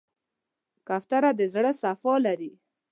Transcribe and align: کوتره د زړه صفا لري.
کوتره 0.87 1.31
د 1.39 1.41
زړه 1.53 1.71
صفا 1.81 2.13
لري. 2.25 2.51